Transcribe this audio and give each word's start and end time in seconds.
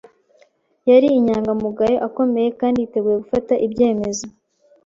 Yari 0.89 1.07
inyangamugayo, 1.19 1.97
akomeye, 2.07 2.49
kandi 2.59 2.77
yiteguye 2.79 3.15
gufata 3.23 3.53
ibyemezo. 3.65 4.25